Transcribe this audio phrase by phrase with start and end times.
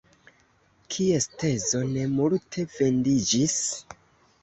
[0.95, 3.63] Kies tezo ne multe vendiĝis?